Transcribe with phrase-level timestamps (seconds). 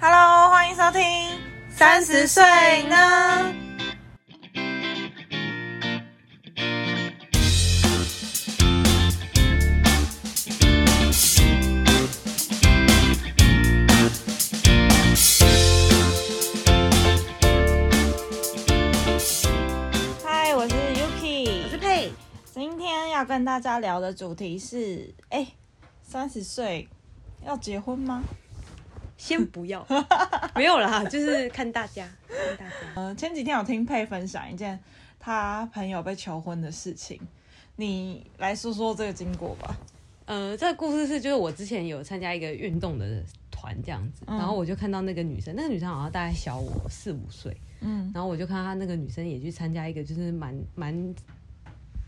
[0.00, 1.00] Hello，欢迎收听
[1.68, 2.40] 三十岁
[2.84, 2.96] 呢。
[20.24, 22.12] 嗨，我是 Yuki，我是佩。
[22.54, 25.48] 今天要跟大家聊的主题是：哎，
[26.04, 26.88] 三十岁
[27.44, 28.22] 要结婚吗？
[29.18, 29.84] 先不要，
[30.54, 32.76] 没有啦，就是看大家，看大家。
[32.94, 34.78] 嗯，前几天有听佩分享一件
[35.18, 37.20] 他朋友被求婚的事情，
[37.74, 39.76] 你来说说这个经过吧。
[40.24, 51.14] 呃，这个故事是就是我之前有参加一个运动的团这样子，嗯、然后我就看到那个女生，那个女生好像大概小我四五岁，嗯，然后我就看到她那个女生也去参加一个就是蛮蛮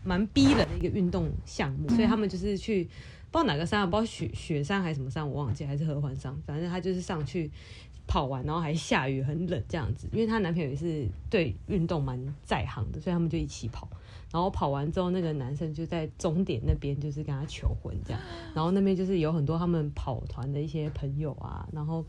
[0.03, 2.89] 蛮逼人的一个运动项目，嗯、所以他们就是去。
[3.31, 7.49] 不知道哪个山，不知道雪雪山还是什么山，我忘记还是合欢山，反正她就是上去
[8.05, 10.07] 跑完，然后还下雨，很冷这样子。
[10.11, 13.87] 因为她男朋友也是对运动蛮在行的，所以他们就一起跑。
[14.31, 18.21] 然后跑完之后，那个男生就在终点那边就是跟她求婚这样。
[18.53, 22.05] 然后那边就是有很多他们跑团的一些朋友啊，然后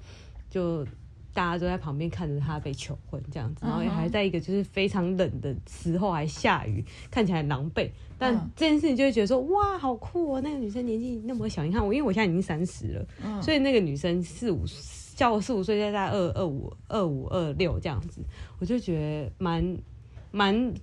[0.51, 0.87] 就。
[1.35, 7.91] 大家都在旁边看着他被求婚这样子，然后也还在一个就是非常冷的时候还下雨，看起来狼狈。
[8.19, 10.41] 但这件事情就会觉得说，哇，好酷哦！
[10.41, 14.65] 那个女生年纪那么小，你看我，因为我现在已经三十了，所以那个女生四五，
[15.17, 18.21] 叫我四五岁，现在二二五二五二六这样子，
[18.59, 19.77] 我就觉得蛮
[20.31, 20.75] 蛮。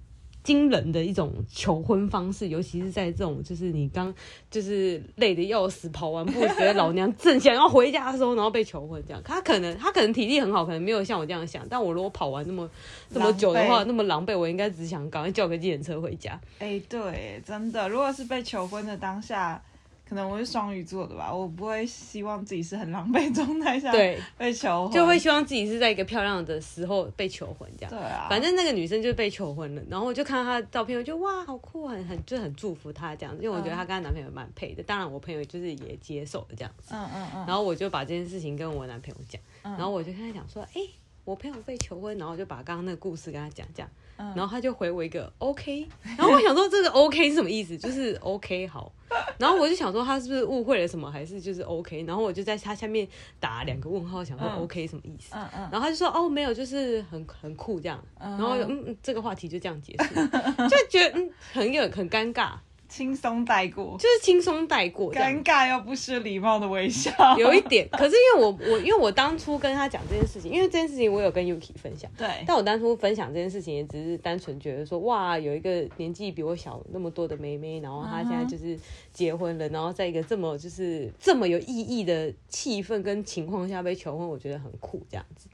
[0.50, 4.12] 惊人的一种求婚方式，尤其是在这种就是你刚
[4.50, 9.22] 就是累得要死，跑完步觉得老娘正想要回家的时候，然后被求婚这样。
[9.24, 11.64] 他可能他可能体力很好，可能没有像我这样想。
[11.70, 12.68] 但我如果跑完那么
[13.14, 16.42] 这么久的话，那么狼狈，我应该只想赶快叫个计程车回家。
[16.58, 19.62] 哎，对，真的，如果是被求婚的当下。
[20.10, 27.92] 可能我是双鱼座的吧，我不会希望自己是很狼狈状态下对被求婚，就会希望自己是在一个漂亮的时候被求婚这样。
[27.92, 34.82] 对啊，反正那个女生就被求婚了，然后我就看到她的照片，我就哇，好酷，很很就很祝福她这样子，因为我觉得她跟她男朋友蛮配的。
[34.82, 36.96] 当然，我朋友就是也接受了这样子。
[36.96, 37.46] 嗯嗯嗯。
[37.46, 40.82] 然后我就把这件事情跟我男朋友讲，然后我就跟他讲说，哎，
[41.24, 43.88] 我朋友被求婚，然后我就把刚刚那个故事跟他讲讲。
[44.36, 47.78] 然后他就回我一个 OK，然后我想说这个 OK 是什么意思？
[47.78, 48.92] 就是 OK 好，
[49.40, 52.04] 然后我就想说他是不是误会了什么，还是就是 OK？
[52.04, 53.08] 然后我就在他下面
[53.40, 55.34] 打两个问号，想说 OK 什么意思？
[55.72, 58.04] 然后他就说哦没有，就是很很酷这样。
[58.20, 60.14] 然后嗯嗯，这个话题就这样结束，
[60.70, 62.52] 就觉得嗯很有很尴尬。
[62.90, 67.88] 轻松带过，就是轻松带过，尴尬又不失礼貌的微笑，有一点。
[67.92, 72.28] 可是因为我 我因为我当初跟他讲这件事情，因为这件事情我有跟 Yuki 分享，对。
[72.48, 78.78] 但我当初分享这件事情也只是单纯觉得说，哇，有一个年纪比我小那么多的妹妹，然后她现在就是
[79.14, 85.48] 结婚了，然后在一个这么就是这么有意义的气氛跟情况下被求婚，我觉得很酷这样子。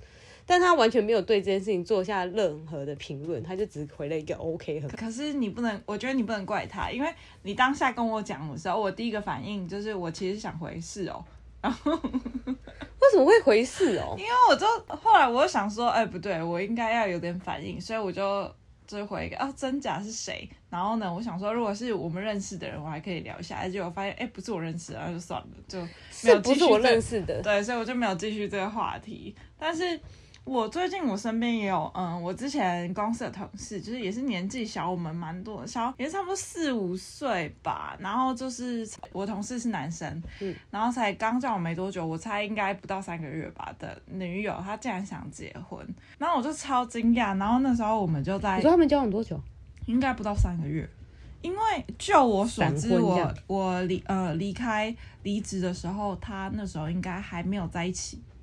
[0.47, 4.79] 但他完全没有对这件事情做下任何的评论，他就只回了一个 OK。
[4.95, 7.11] 可是你不能，我觉得你不能怪他，因为
[7.41, 11.25] 你当下跟我讲的时候，我第一个反应就是我其实想回是哦，
[11.61, 14.15] 然后 为什么会回是哦？
[14.19, 18.53] 因为我就后来我就想说，哎、欸，不对，我应该要有点反应，所以我就
[18.85, 20.47] 就回一个啊，真假是谁？
[20.69, 25.79] 然后呢，我想说，如果是我们认识的人，我还可以聊一下，结果我发现，哎、欸，不是我认识的，那就算了，就
[26.23, 26.59] 没有继续。
[26.59, 29.99] 不是我认识的，对，所以我就没有继续这个话题，但是。
[30.45, 37.97] 我最近我身边也有，嗯，我之前公司的同事，就是也是年纪小我们蛮多的，小也是差不多四五岁吧。
[37.99, 40.07] 然后就是我同事是男生，
[40.39, 45.83] 嗯，然后才刚交往没多久，我猜应该不到三个月吧的女友，他竟然想结婚，
[46.19, 47.35] 然后我就超惊讶。
[47.39, 49.41] 然后那时候我们就在，你说他们交往多久？
[49.87, 50.87] 应该不到三个月，
[51.41, 51.59] 因为
[51.97, 58.34] 就我所知，我我离呃离开离职的时候，他那时候应该还没有在一起吧。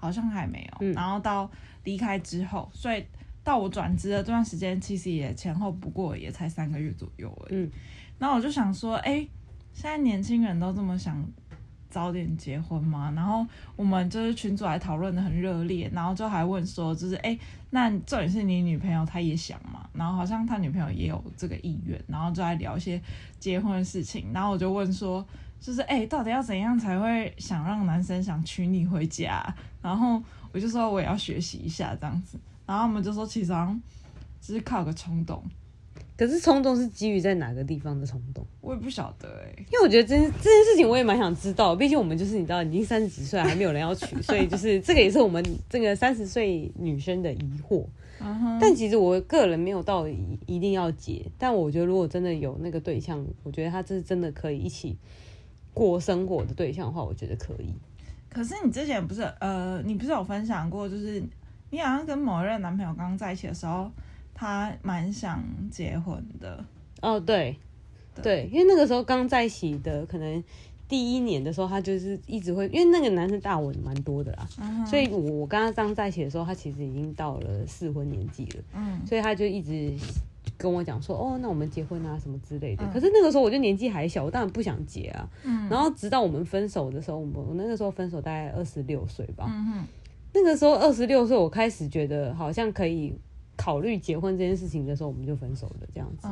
[0.00, 1.48] 好像还没有，嗯、然后到
[1.84, 3.04] 离开之后，所以
[3.44, 7.60] 到我转职的这段时间，其实也前后不过也才三个月左右而已。
[7.60, 7.70] 嗯，
[8.18, 9.28] 然后我就想说，哎，
[9.74, 11.22] 现在年轻人都这么想
[11.90, 13.12] 早点结婚吗？
[13.14, 13.46] 然后
[13.76, 17.38] 我们就是群主还讨论的很热烈，然后就还问说，就是哎，
[17.68, 19.86] 那重点是你女朋友她也想嘛？
[19.92, 22.98] 然后好像他女朋友也有这个意愿，然后就来聊一些
[23.38, 24.32] 结婚的事情。
[24.32, 25.22] 然后我就问说。
[25.62, 29.44] 就是哎、欸，到底要怎样才会想让男生想娶你回家？
[29.82, 30.22] 然后
[30.52, 32.38] 我就说我也要学习一下这样子。
[32.66, 33.82] 然后我们就说其实好像
[34.40, 35.42] 只是靠个冲动。
[36.16, 38.44] 可是冲动是基于在哪个地方的冲动？
[38.60, 39.66] 我也不晓得哎、欸。
[39.72, 41.74] 因为我觉得这件这件事情我也蛮想知道。
[41.74, 47.86] 毕竟我们就是你知道，已经三十几岁还没有人要娶，所以就是这个也是我们这个三十岁女生的疑惑。
[48.20, 48.58] Uh huh.
[48.60, 54.98] 但其实我个人没有到一一定要结，但我觉得如果真的有那个对象，我觉得他这是真的可以一起。
[55.72, 57.72] 过生活的对象的话，我觉得可以。
[58.30, 61.22] 可是你之前不是呃，你不是有分享过，就是
[61.70, 63.90] 你好像跟某一任男朋友刚在一起的时候，
[64.32, 66.64] 他蛮想结婚的。
[67.02, 67.56] 哦，对，
[68.14, 70.42] 对，对，因为那个时候刚在一起的，可能
[70.88, 79.92] 第一年的时候，他就是一直会，因为那个男生大我蛮多的啦，嗯、所以我我跟他刚在一起的时候，他其实已经到了适婚年纪了，嗯，所以他就一直
[80.60, 82.84] 跟我讲说，哦，那我们结婚啊什么之类的。
[82.84, 89.84] 嗯、可是那个时候我就年纪还小，我当然不想结啊，嗯，然后直到我们分手的时候，我们我那个时候分手大概二十六岁吧，嗯，
[90.34, 93.14] 那个时候二十六岁，我开始觉得好像可以。
[93.56, 96.26] 考虑结婚这件事情的时候，我们就分手了，这样子。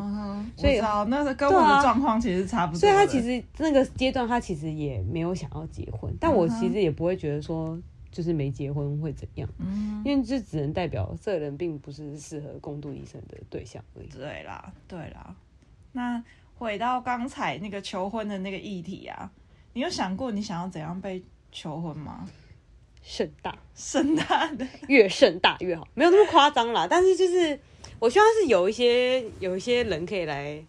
[0.56, 0.78] 所以
[1.10, 2.80] 那个跟我的状况其实差不多。
[2.80, 7.78] 所以他其实那个阶段，他其实也没有想要结婚，但我其实也不会觉得说
[8.10, 14.08] 就是没结婚会怎样，嗯，因为这只能代表这个人并不是适合共度一生的对象而已。
[14.08, 15.34] 对啦，对啦。
[15.92, 16.22] 那
[16.54, 19.30] 回到刚才那个求婚的那个议题啊，
[19.72, 21.22] 你有想过你想要怎样被
[21.52, 22.28] 求婚吗？
[23.02, 26.86] 盛大， 盛大的越盛大越好，没有那么夸张啦。
[26.88, 27.58] 但是就是，
[27.98, 30.62] 我希望是有一些有一些人可以来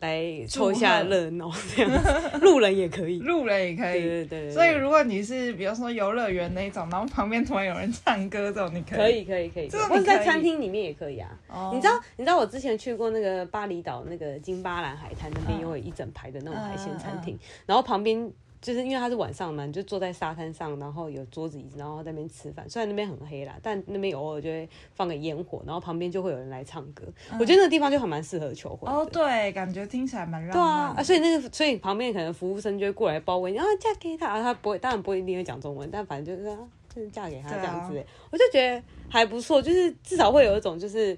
[0.00, 4.50] 来凑一下热闹， 这样路人也可以，路人也可以，对对对。
[4.50, 11.28] 所以如果你是比如说游乐园那种，然后旁边突然有人唱歌这种，你可以，可以，可以，可以，或者在餐厅里面也可以啊。
[11.48, 11.74] Oh.
[11.74, 17.62] 你知道，你知道我之前去过那个巴厘岛那个金巴兰海滩那边，有一整排的那种海鲜餐厅，uh, uh, uh.
[17.66, 18.30] 然后旁边。
[18.60, 22.68] 就是因为它是晚上嘛，你就坐在沙滩上，然后有桌子椅子，然后在那边吃饭。
[22.68, 27.04] 虽然那边很黑啦，但那边偶尔就会放个烟火，然后旁边就会有人来唱歌。
[27.30, 28.92] 嗯、我觉得那个地方就还蛮适合求婚。
[28.92, 30.52] 哦，对，感觉听起来蛮浪漫。
[30.52, 36.56] 对啊，啊，所以那个，所以旁边可能服务生就会过来包围，然后嫁给他，他不会，当然不会一定会讲中文，但反正就是
[36.92, 37.96] 就是嫁给他这样子。
[37.96, 41.16] 啊、我就觉得还不错，就是至少会有一种就是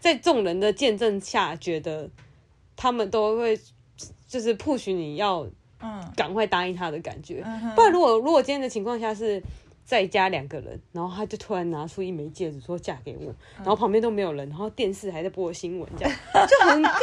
[0.00, 2.10] 在众人的见证下，觉得
[2.74, 3.56] 他们都会
[4.26, 5.46] 就是 push 你要。
[5.82, 9.42] 嗯，赶快答应他的感觉，嗯、不然如果如果今天的情况下是
[9.84, 16.14] 在家两个人，然后他就突然拿出一枚戒指说嫁给我，嗯、然后旁边都没有人，然后电视还在播新闻，这样
[16.46, 16.98] 就很尬啊，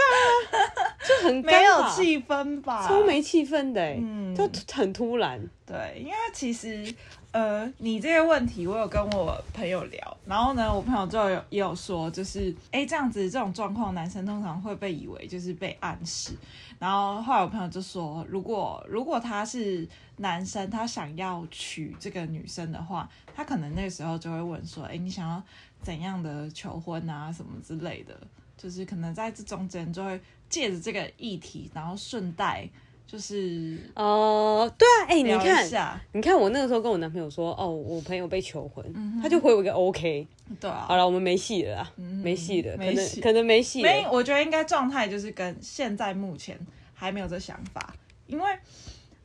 [1.05, 5.39] 就很没有气氛吧，超没气氛的，嗯，就很突然。
[5.65, 6.91] 对，因为其实
[7.31, 16.31] 呃，你这个问题我有跟我朋友聊，然后呢，我朋友就有也有说，就是哎，这样子这种状况，男生通常会被以为就是被暗示。
[16.79, 19.87] 然后后来我朋友就说，如果如果他是
[20.17, 25.43] 男生，他想要娶这个女生的话，他可能那个时候就会问说，哎，你想要
[25.81, 28.17] 怎样的求婚啊，什么之类的，
[28.57, 32.67] 就是可能在这中间就会借着这个议题，然后顺带
[33.11, 40.27] 就是哦、呃，对啊，哎，你看，你看我那个时候跟我男朋友说，哦，我朋友被求婚，嗯、他就回我一个 OK。
[40.59, 43.81] 对啊，好了，我们没戏了啦，嗯、没戏了，可能可能没戏。
[43.81, 46.59] 没，我觉得应该状态就是跟现在目前
[46.93, 47.95] 还没有这想法，
[48.27, 48.45] 因为，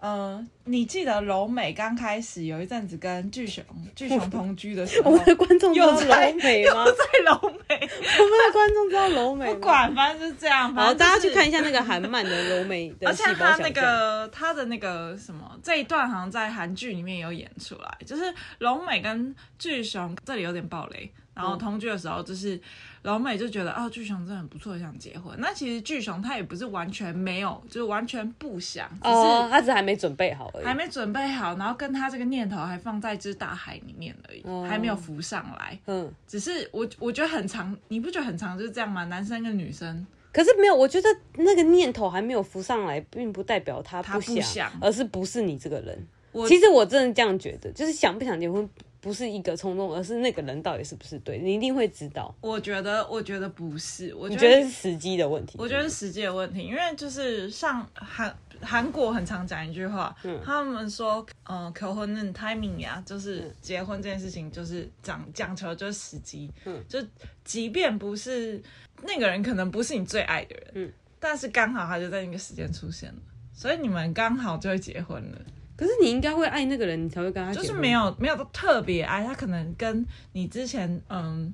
[0.04, 3.64] 呃，你记得柔美刚开始有一阵子跟巨熊
[3.96, 6.84] 巨熊同居的时候，我们的观众知道柔美吗？
[6.84, 9.54] 又在柔美，我们的观众知道柔美吗？
[9.54, 10.74] 不管，反正就是这样。
[10.74, 18.24] 好，大家去看一下那个韩漫的柔美的， 而且他那个他的那个什么这一段好像在韩剧里面有演出来，就是
[18.58, 21.10] 柔美跟巨熊这里有点暴雷。
[21.34, 22.58] 然后同居的时候，就是
[23.02, 25.34] 老美就觉得哦，巨熊真的很不错，想结婚。
[25.38, 31.56] 那其实巨熊他也不是完全没有，就是完全不想，只是、哦、他只是还没准备好而已，还没准备好。
[31.56, 35.78] 然后跟他这个念头还放在这大海里面而已，哦、还没有浮上来。
[35.86, 39.04] 嗯，只是我我觉得很长，你不觉得很长就是这样吗？
[39.06, 46.06] 男生跟女生，可是没有，我觉得那个念头还没有浮上来，并不代表他不想，不想而是不是你这个人。
[46.32, 48.68] 我其实我真的这样觉得，就是想不想结婚。
[49.04, 52.34] 不是一个冲动，而是那个人到底是不是对，你一定会知道。
[52.40, 55.58] 我觉得，我觉得不是，我觉得，是时机的问题。
[55.58, 66.98] 我觉得是时机的问题，因为就是像韩韩国很常讲一句话，嗯、他们说，嗯、呃，求婚的 timing 呀，就是结婚这件事情，就是讲讲求的就是时机，嗯，就
[67.44, 68.62] 即便不是
[69.02, 73.20] 那个人，可能不是你最爱的人，嗯，但是刚好他就在那个时间出现了，
[73.52, 75.38] 所以你们刚好就会结婚了。
[75.84, 77.52] 可是你应该会爱那个人，你才会跟他。
[77.52, 81.52] 就是没有没有特别爱他，可能跟你之前嗯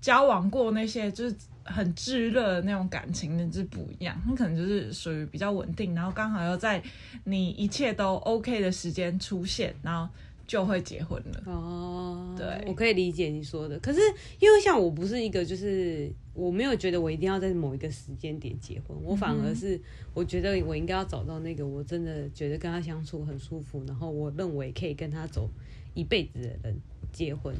[0.00, 4.18] 交往过那些就是很炙热的那种感情的就是不一样。
[4.26, 6.82] 他可能就是属于比较稳定，然后刚好又在
[7.24, 10.10] 你一切都 OK 的时间出现，然后
[10.46, 11.42] 就会结婚了。
[11.46, 13.78] 哦，对，我可以理解你说的。
[13.80, 14.00] 可是
[14.38, 16.10] 因为像我不是一个就是。
[16.36, 19.80] 我没有觉得我一定要在某一个时间点结婚，我反而是
[20.12, 25.48] 我觉得我应该要找到那个我真的觉得跟他相处很舒服，然后我认为可以跟他走
[25.94, 26.78] 一辈子的人
[27.10, 27.56] 结婚。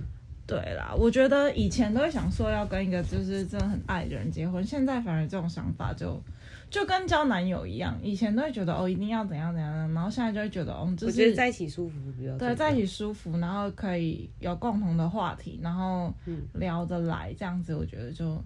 [0.46, 6.22] 对啦，我觉得以前都会想说要跟一个就是真的很爱的人结婚，现在反而这种想法就
[6.68, 16.12] 就跟交男友一样，以前都会觉得哦一定要怎样怎样，然后现在就会觉得哦，就是、我觉得在一起舒服比较对，在一起舒服，然后可以有共同的话题，然后
[16.54, 18.42] 聊得来，这样子我觉得就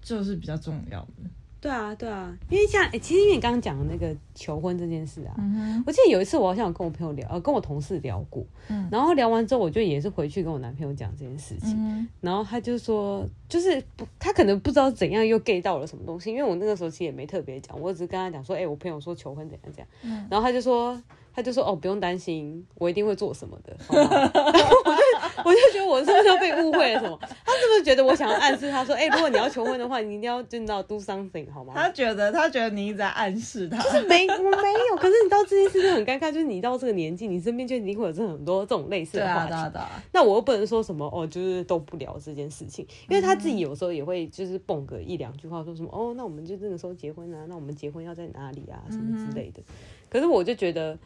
[0.00, 1.30] 就是比较重要的。
[1.60, 13.82] 对啊，对啊，因为像、欸、其实因为你刚刚讲的那个求婚这件事啊，嗯、我记得有一次我好像有跟我朋友聊，呃，跟我同事聊过，嗯、然后聊完之后，我就也是回去跟我男朋友讲这件事情，嗯、然后他就说，就是
[14.18, 21.00] 他可能不知道怎样又 gay 到了什么东西，因为我那个时候其实也没特别讲，我只是跟他讲说，哎、欸，我朋友说求婚怎样怎样，嗯、然后他就说。
[21.40, 24.06] 他就说：“哦，不用担心，我一定会做什么的。”然
[24.68, 27.18] 后我就我就觉得我是不是要被误会了什么？
[27.22, 34.96] 他是不是觉得我想要暗示他说：“哎、欸，如果你要求婚的话，你一定要真的 do something 好吗？”他觉得他觉得你一直在暗示他，就是没我没有。
[34.96, 39.48] 可是你知道这件事就很尴尬，就是你到这个年纪，你身边就一定会有这很多这种类似的话题。
[39.48, 47.46] 对啊对啊对啊，那我又不能说什么哦，就是都不聊这件事情，因为他自己有时候也会就是蹦个一两句话，说什么哦，那我们就这个时候结婚啊？
[47.48, 48.84] 那我们结婚要在哪里啊？
[48.90, 49.62] 什么之类的。
[50.10, 50.98] 可是我就觉得。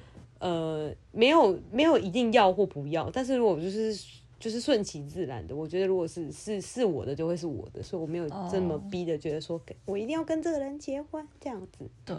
[0.44, 3.98] 呃，没有没有一定要或不要，但是如果就是
[4.38, 11.88] 就是顺其自然的，我觉得如果是是是我的，就会是我的，所以我没有这么逼的觉得说，我一定要跟这个人结婚这样子。
[12.04, 12.16] 对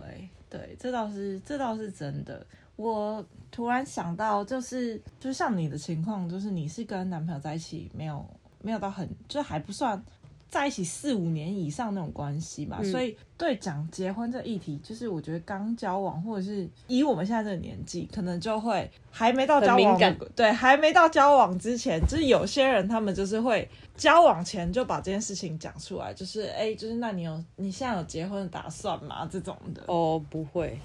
[0.49, 2.43] 对，这倒是这倒是真的。
[2.77, 8.25] 我突然想到，就是就像你的情况，就是你是跟男朋友在一起，没有
[8.63, 10.03] 没有到很，就还不算。
[10.49, 19.99] 在一起四五年以上那种关系嘛，嗯、所以对讲结婚这议题，就是我觉得刚交往或者是以我们现在这个年纪，可能就会还没到交往，
[20.35, 29.27] 对，还没到交往之前，就是有些人他们就是会交往前就把这件事情讲出来，就是哎，就是那你有你现在有结婚的打算吗？
[29.29, 30.79] 这种的哦，不会。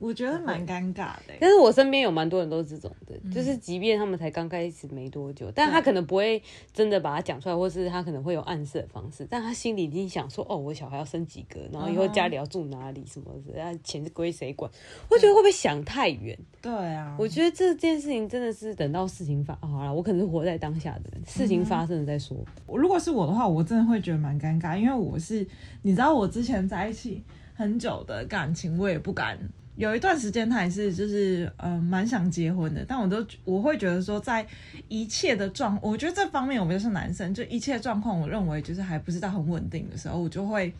[0.00, 6.40] 我觉得蛮尴尬的，但是我身边有蛮多人都是这种的，嗯、就是即便他们才刚开始没多久，但他可能不会
[6.72, 14.70] 真的把它讲出来，或是他可能会有暗示的方式，但他心里已经想说，哦，我小孩要生几个，然后以后家里要住哪里，什么的，然后钱是归谁管？
[15.10, 16.38] 我觉得会不会想太远？
[16.62, 22.36] 对啊，我觉得这件事情真的是等到事情发，好了，我可能是活在当下的人，事情发生了再说。
[22.68, 25.44] 如果是我的话，我真的会觉得蛮尴尬，因为我是，
[25.82, 27.24] 你知道，我之前在一起
[27.54, 29.36] 很久的感情，我也不敢。
[29.78, 34.44] 有一段时间，他也是就是呃蛮想结婚的，但我都我会觉得说，在
[34.88, 40.74] 一切的状，我觉得这方面我们就是男生，就一切状况，我认为就是还不是到很稳定的时候，我就会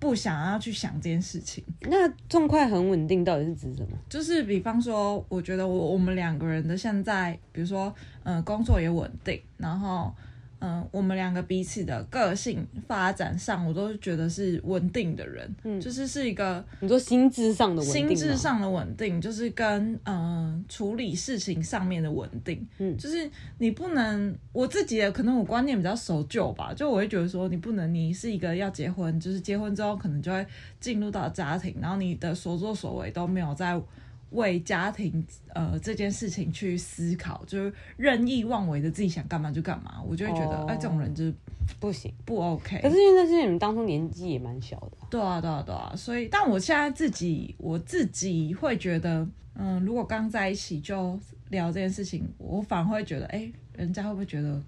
[0.00, 1.62] 不想要去想这件事情。
[1.82, 3.96] 那状况很稳定到底是指什么？
[4.08, 7.94] 就是比方说，我觉得我我们两个人的现在，比如说
[8.24, 10.12] 嗯、呃、工作也稳定，然后。
[10.62, 23.28] 嗯，我们两个彼此的个性发展上，我都觉得是稳定的人，嗯，就是是一个你说心智上的稳定，心智上的稳定，就是跟嗯处理事情上面的稳定，嗯，就是
[23.58, 30.46] 你不能我自己的可能我观念比较守旧吧，就我会觉得说你不能，你是一个要结婚，就是结婚之后可能就会
[30.78, 33.80] 进入到家庭，然后你的所作所为都没有在。
[34.32, 35.24] 为家庭
[35.54, 41.34] 呃这件事情去思考，就是任意妄为的自己想干嘛就干嘛，我就会觉得哎、oh, 欸，这种人就是
[41.78, 42.80] 不行，不 OK。
[42.82, 44.92] 可是因为那是你们当初年纪也蛮小的。
[45.10, 45.92] 对啊，对啊，对啊。
[45.96, 51.18] 所以，但我现在自己我自己会觉得，嗯，如果刚在一起就
[51.50, 54.60] 聊这件事情，我反而会觉得，哎、欸，人家会不会觉得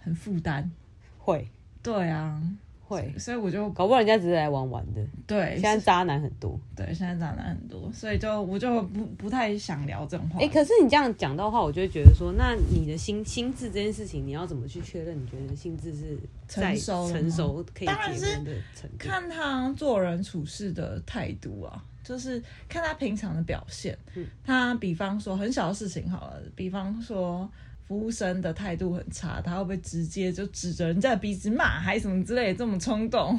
[0.00, 0.70] 很负担？
[1.18, 1.46] 会。
[1.82, 2.42] 对啊。
[2.86, 5.00] 会，所以我就搞不好人家只是来玩玩的。
[5.26, 6.58] 对，现在渣男很多。
[6.76, 10.38] 对，现在渣男很多，所以就我就不不太想聊这种话。
[10.38, 15.16] 哎、欸，可是你这样讲的话，我就会觉得说，那你的心心智这件事情，你要怎么去确认？
[15.20, 18.52] 你觉得你的心智是成熟成熟可以结婚的？
[18.98, 23.96] 看他做人处事的态度啊，就是看他平常的表现。
[24.14, 27.48] 嗯，他比方说很小的事情好了，比方说。
[27.86, 33.38] 服务生的态度很差，他会不会直接就指着人家的鼻子骂，还是什么之类的这么冲动？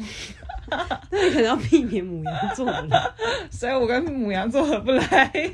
[0.70, 3.16] 那你可能要避免母羊座了，
[3.52, 5.32] 所以我跟母羊座合不来。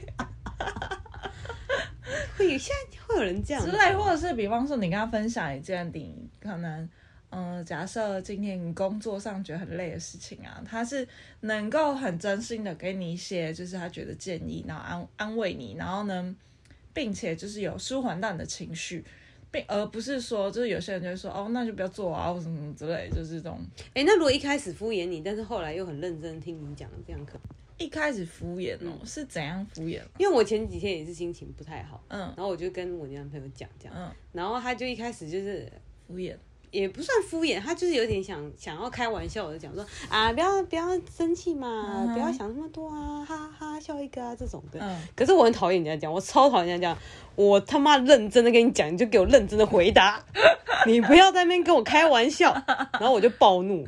[2.37, 6.89] 会现在会有人这样之类，或者是比方说你跟他分享一件你可能
[7.29, 11.07] 嗯、呃，假设今天你工作上觉得很累的事情啊，他是
[11.41, 16.35] 能够很真心的给你一些就是他觉得建议，然后安安慰你，然后呢，
[16.93, 19.03] 并且就是有舒缓到你的情绪，
[19.49, 23.59] 并而不是说，就是有些人就会说，哦，那就不要做啊，或什么什么之类，就是这种。
[23.87, 27.39] 哎、欸，那如果一开始敷衍你，但是后来又很认真听你讲，这样可？
[27.77, 30.01] 一开始敷衍哦，嗯、是怎样敷衍？
[30.19, 35.67] 因为我前几天也是心情不太好，嗯，然后我就跟我男朋友讲这样，嗯，然后他就一开始就是
[36.07, 36.35] 敷衍，
[36.71, 44.79] 也不算敷衍，他就是有点想想要开玩笑的讲说啊，不要不要生气嘛，嗯、不要想那么多啊，哈哈笑一个啊这种的。
[44.81, 45.01] 嗯。
[45.15, 46.97] 可是我很讨厌人家讲，我超讨厌人家讲，
[47.35, 50.23] 我他妈认真的跟你讲，你就给我认真的回答，
[50.87, 52.53] 你不要在那边跟我开玩笑，
[52.99, 53.85] 然后我就暴怒。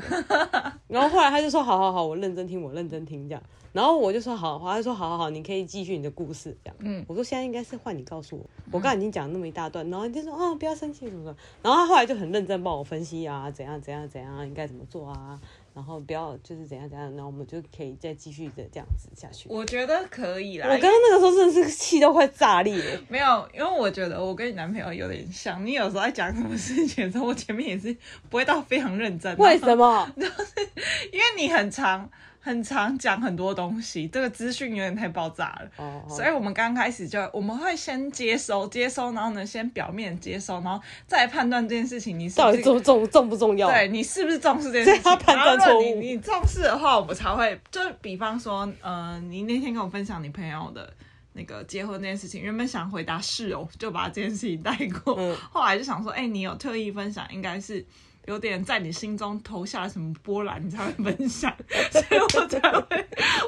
[0.87, 3.41] 然后后来他就说好好好，我认真听，我认真听这样。
[3.73, 6.75] 然后我就说好，他说好好好，你可以继续你的故事这样。
[6.79, 11.35] 嗯，我说现在应该是换你告诉我，我刚才已经讲那么一大段，然后你就说哦不要生气什么的。
[11.61, 15.39] 然后他后来就很认真帮我分析啊，怎样怎样怎样应该怎么做啊，
[15.73, 19.49] 然后不要就是怎样怎样，然后我们就可以再继续的这样子下去。
[19.49, 20.67] 我觉得可以啦。
[20.67, 22.79] 我刚刚那个时候真的是气都快炸裂。
[23.09, 27.97] 没有，因为我觉得我跟你男朋友有点像，你有时候在讲什么事情的时候，我前面也是
[28.29, 29.35] 不会到非常认真。
[29.37, 30.07] 为什么？
[30.15, 30.69] 就是
[31.11, 32.07] 因为你很长。
[32.45, 36.11] 很常讲很多东西，这个资讯有点太爆炸了，oh, oh.
[36.11, 45.81] 所以我们刚开始就我们会先接收，接收，然后呢，先表面接收，然后再判断这件事情你是不是到底重重重不重要，对你是不是重视这件事情，他判断错误。
[45.81, 50.93] 你你重视的话，我们才会就比方说，呃，你那天跟我分享你朋友的
[51.31, 57.85] 那个结婚那件事情，原本想回答是哦，就把这件事情带过，嗯、后来就想说，哎、欸，你有特意分享，应该是。
[58.25, 61.53] 有点在你心中投下了什么波澜，你才会分享，
[61.91, 62.79] 所以我才会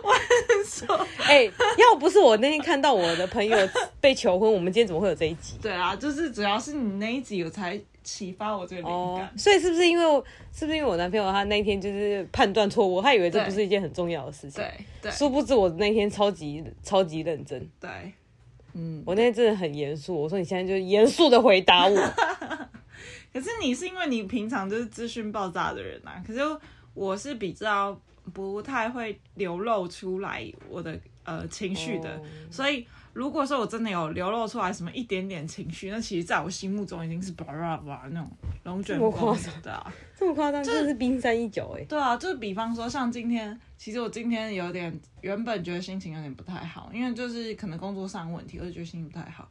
[0.04, 3.58] 问说， 哎、欸，要不是我那天看到我的朋友
[4.02, 5.58] 被求婚，我们今天怎么会有这一集？
[5.62, 9.26] 对啊，就是主要是你那一集我才启发我这个灵感。
[9.26, 10.04] 哦，所以是不是因为
[10.54, 17.90] 是不是因为我男朋友他那一天就是判断错误，他以为这不是一件很重要的事情，对对，殊不知我那天超级超级认真，对，
[18.74, 21.98] 嗯，我那天真的很严肃，我说你现在就严肃的回答我。
[23.36, 26.40] 可是你是因为你平常就是资讯爆炸的人啊，可是
[26.94, 28.00] 我是比较
[28.32, 38.32] 不太会流露出来我的呃情绪的，哦、所以如果说我真的有流露出来什么一点点情绪，那其实在我心目中已经是巴拉巴拉那种
[38.64, 41.84] 龙卷风的啊，这么夸张，真的是冰山一角哎。
[41.90, 49.50] 对啊，就是比方说像今天，其实我今天有点原本觉得心情有点不太好，因为就是可能工作上问题，我就觉得心情不太好，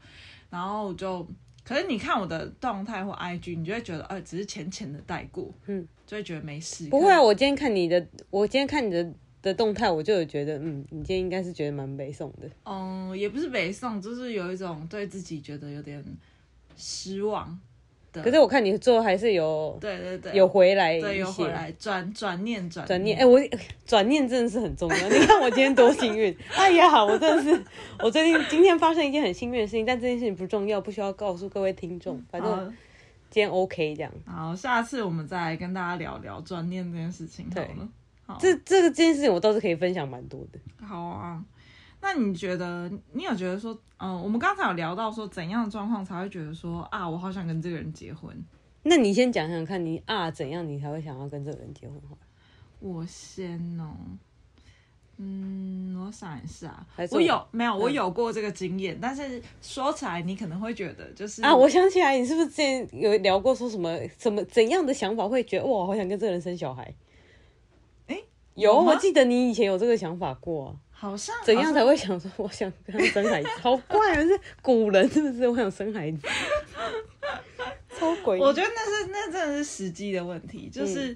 [0.48, 1.28] 然后就。
[1.64, 6.88] 可是你看我的动态或 IG，你就会觉得，呃，只是浅浅的带过，嗯，就会觉得没事。
[6.90, 12.50] 不会啊，我今天看你的，我今天看你的的动态，我就有觉得，嗯，你今天应该是觉得蛮悲送的。
[12.64, 16.04] 嗯，也不是悲送，就是有一种对自己觉得有点
[16.76, 17.58] 失望。
[18.22, 23.40] 可是我看你最后还是有，对对对，有回来，对，有回来，转转念转转念，哎、欸，我
[23.84, 24.96] 转念真的是很重要。
[25.08, 27.64] 你看我今天多幸运，哎呀，我真的是，
[27.98, 32.72] 我最近今天发生一件很幸运的事情，但这件事情不重要，不需要告诉各位听众，反正
[33.30, 34.12] 今天 OK 这样。
[34.26, 38.38] 好，下次我们再来跟大家聊聊转念这件事情好了。
[38.40, 40.86] 这这个这件事情我倒是可以分享蛮多的。
[40.86, 41.42] 好啊。
[42.04, 48.30] 那你觉得，你有觉得说，嗯、呃，我们刚才有聊到说，怎样的状况才会觉得说，啊，我好想跟这个人结婚？
[48.82, 51.98] 那你先讲讲看，你啊怎样你才会想要跟这个人结婚？
[52.80, 53.96] 我先哦，
[55.16, 57.74] 嗯，我想一下，我，我有没有？
[57.74, 66.82] 我有过这个经验，嗯、但是说起来你可能会觉得，就是啊，我想起来，你是不是之前有聊过说什么什么怎样的想法会觉得，哇，我好想跟这个人生小孩？
[68.08, 68.24] 哎、欸，
[68.56, 70.76] 有，我记得你以前有这个想法过啊。
[71.04, 73.48] 好像怎样才会想说我想跟他生孩子？
[73.60, 74.22] 好怪啊！
[74.22, 75.46] 是古人是不是？
[75.46, 76.26] 我想生孩子，
[77.98, 78.40] 超诡异。
[78.40, 81.12] 我觉得那是那真的是时机的问题，就是、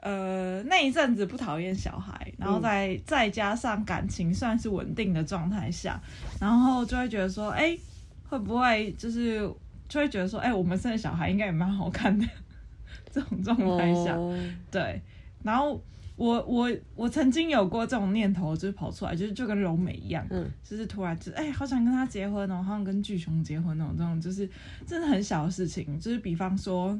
[0.00, 6.00] 嗯、呃那一阵子不讨厌小孩，然后再、嗯、再加上感情算是稳定的状态下，
[6.40, 7.80] 然后就会觉得说，哎、欸，
[8.28, 9.48] 会不会就是
[9.88, 12.26] 就会觉得说，哎、欸，我们生的小孩应该也蛮好看的。
[13.12, 14.36] 这种状态下，哦、
[14.68, 15.00] 对，
[15.44, 15.80] 然后。
[16.18, 24.50] 我我我曾经有过这种念头，就是跑出来，就是就跟柔美一样，嗯，就是突然就哎、欸，好想跟他结婚哦，好想跟巨熊结婚哦，这种就是
[24.84, 26.98] 真的很小的事情，就是比方说，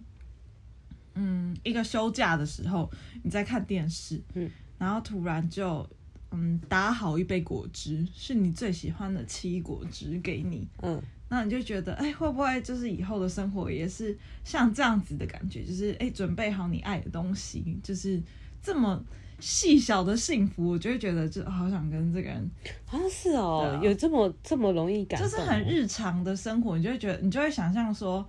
[1.15, 2.89] 嗯，一个休假的时候
[3.25, 5.85] 你在看电视，嗯，然后突然就
[6.31, 18.23] 嗯打好一杯果汁，是你最喜欢的奇异果汁给你，嗯，那你就觉得哎、欸，会不会就是以后的生活也是像这样子的感觉，就是哎、欸，准备好你爱的东西，就是。
[18.63, 19.03] 这么
[19.41, 22.51] 细小的幸福，我就会觉得就好想跟这个人，
[22.87, 28.27] 好像是哦，啊、有这么这么容易感动，就是很日常的生活，你就会觉得，你就会想象说，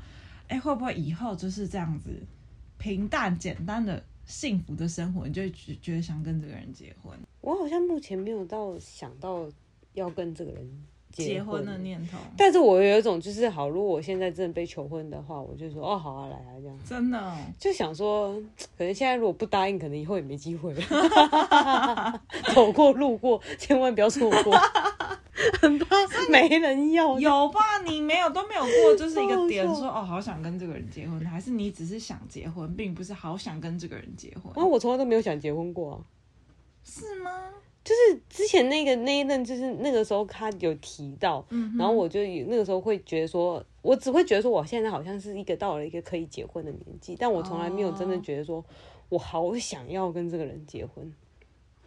[0.47, 2.09] 哎、欸，会不会以后就是这样子
[2.77, 7.17] 平淡简单的幸福的生活，你就会觉觉得想跟这个人结婚？
[7.41, 9.49] 我好像目前没有到想到
[9.93, 10.85] 要跟这个人。
[11.11, 18.33] 结婚的念头，但是我有一种就是好，如果我现在真的被求婚的话，我就说哦，好啊，来啊，这样真的、哦、就想说，
[18.77, 20.81] 可能现在如果不答应，可能以后也没机会了。
[22.53, 24.55] 走过路过，千万不要错过。
[25.61, 25.95] 很怕
[26.29, 27.17] 没人要。
[27.19, 27.59] 有吧？
[27.85, 34.51] 你没有都没有过，就是一个点说哦，好想跟这个人结婚，还是你只是想结婚，并不是好想跟这个人结婚。
[34.53, 35.99] 啊，我从来都没有想结婚过啊。
[36.83, 37.31] 是吗？
[37.89, 48.63] 就是之前那个那一任，就是那个时候他有提到，嗯、然后我就那个时候会觉得说，我只会觉得说，我现在好像是一个到了一个可以结婚的年纪，但我从来没有真的觉得说
[49.09, 51.11] 我好想要跟这个人结婚。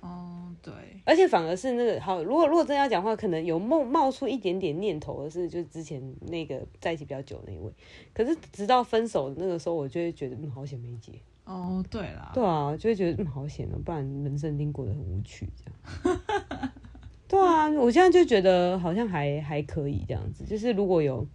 [0.01, 0.73] 哦，对，
[1.05, 7.71] 而且反而是那个好，如果如果真要讲话，可能有冒冒出一点点念头的是，就是之前那个在一起比较久的那一位，
[8.13, 11.13] 可是直到分手那个时候，我就会觉得嗯，好险没结。
[11.45, 16.21] 哦，对啦，对啊，就会觉得嗯，好险哦，不然人生一定过得很无趣这样。
[17.29, 21.27] 对啊，我现在就觉得好像还还可以这样子，就是如果有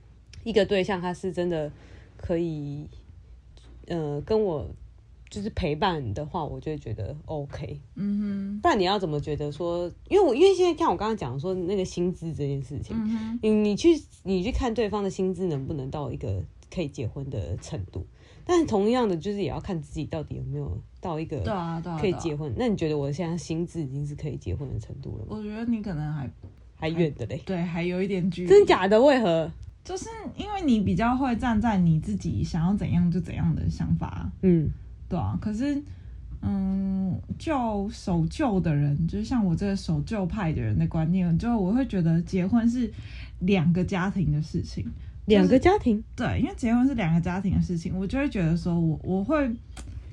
[0.44, 1.72] 一个对象，他是真的
[2.16, 2.88] 可以，
[3.88, 4.66] 呃，跟我
[5.30, 7.82] 就是陪伴的话，我就会觉得 OK。
[7.96, 9.92] 嗯哼，不然你要怎么觉得说？
[10.08, 13.90] 因为我因为现在像我刚刚讲说那个薪资这件事情，嗯，你你去
[14.24, 16.42] 你去看对方的薪资能不能到一个
[16.74, 18.06] 可以结婚的程度？
[18.50, 22.50] 但是同样的，就是也要看自己到底有没有到一个对啊对啊可以结婚。
[22.58, 25.28] 那你觉得我现在心智已经是可以结婚的程度了吗？
[25.32, 26.30] 我觉得你可能还
[26.78, 27.42] 还远的嘞。
[27.46, 28.48] 对，还有一点距离。
[28.48, 29.02] 真的假的？
[29.02, 29.52] 为何？
[29.84, 30.08] 就是
[30.38, 34.32] 因为你比较会站在你自己想要怎样就怎样的想法。
[34.42, 34.70] 嗯，
[35.10, 35.38] 对啊。
[35.42, 35.82] 可是，
[36.42, 42.90] 嗯，就守旧的人，就是像我这个守旧派的人的观念，就我会觉得结婚是
[43.40, 44.86] 两个家庭的事情。
[45.28, 49.50] 两个家庭，对，因为结婚是两个家庭的事情，我就会觉得说我，我我会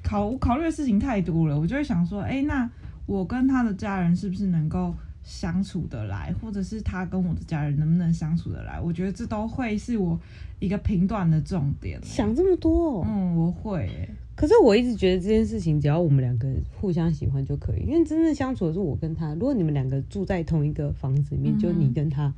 [0.03, 2.68] 考考虑的事情太多了，我就会想说，哎，那
[3.07, 8.81] 我跟他的家人是不是能够相处得来，或者是他跟我的家人能不能相处得来？
[8.81, 10.18] 我觉得这都会是我
[10.59, 12.00] 一个评断的重点。
[12.03, 13.88] 想这么多哦，嗯，我会。
[14.35, 19.33] 可是我一直觉得这件事情，只要我们两个互相喜欢就可以，因为真正相处的是我跟他。
[19.35, 22.35] 如果你们两个住在同一个房子里面，嗯、就你跟他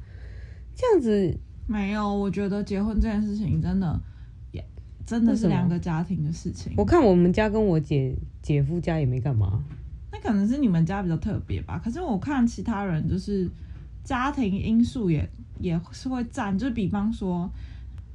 [0.74, 1.34] 这样子。
[1.68, 4.00] 没有，我觉得结婚这件事情真的
[4.52, 4.64] 也
[5.04, 6.72] 真的是两个家庭的事情。
[6.76, 9.64] 我看我们家跟我姐姐夫家也没干嘛，
[10.12, 11.80] 那可能是你们家比较特别吧。
[11.84, 13.50] 可是我看其他人就是
[14.04, 17.50] 家庭因素也也是会占，就比方说，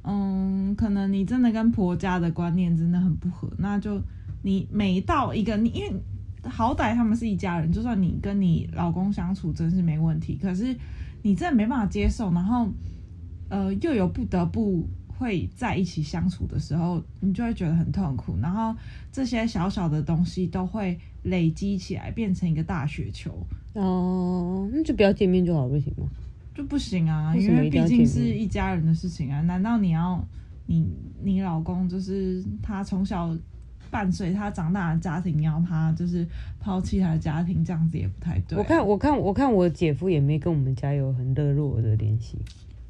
[0.04, 4.00] 嗯，可能你真的跟婆家的观念真的很不合，那就
[4.40, 5.92] 你每到一个你，因为
[6.48, 10.74] 好歹他们是一家人，就算你跟你老公相处真是没问题，可是
[11.20, 12.66] 你真的没办法接受，然后。
[13.52, 14.88] 呃，又有不得不
[15.18, 18.34] 会在一起相处的时候，你就会觉得很痛苦。
[18.40, 18.74] 然后
[19.12, 23.30] 这些小小的东西都会累积起来，变成一个大雪球。
[23.74, 26.08] 哦，那就不要见面就好，不行吗？
[26.54, 29.42] 就不行啊，为因为毕竟是一家人的事情啊。
[29.42, 30.26] 难道你要
[30.64, 30.86] 你
[31.22, 33.36] 你老公就是他从小
[33.90, 36.26] 伴随他长大的家庭，你要他就是
[36.58, 38.58] 抛弃他的家庭，这样子也不太对啊。
[38.58, 42.38] 我看，我看，我看，我姐夫也没跟我们家有很热络的联系。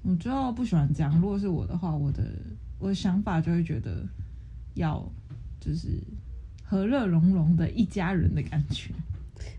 [0.02, 1.18] 我就不喜欢这样。
[1.20, 2.24] 如果是我的话，我的
[2.78, 4.06] 我的想法就会觉得
[4.74, 5.04] 要
[5.60, 5.88] 就是
[6.64, 8.92] 和乐融融的一家人的感觉。